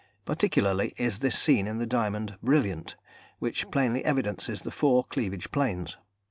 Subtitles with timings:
[0.25, 2.95] Particularly is this seen in the diamond "brilliant,"
[3.37, 5.99] which plainly evidences the four cleavage planes.